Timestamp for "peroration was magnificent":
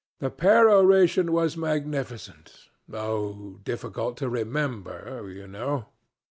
0.31-2.69